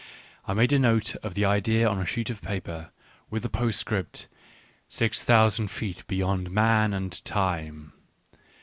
I 0.47 0.55
made 0.55 0.73
a 0.73 0.79
note 0.79 1.15
of 1.17 1.35
the 1.35 1.45
idea 1.45 1.87
on 1.87 1.99
a 1.99 2.07
sheet 2.07 2.31
of 2.31 2.41
paper, 2.41 2.89
with 3.29 3.43
the 3.43 3.49
postscript:" 3.51 4.27
Six 4.89 5.23
thousand 5.23 5.67
feet 5.69 6.07
beyond 6.07 6.49
man 6.49 6.91
and 6.91 7.23
time." 7.23 7.93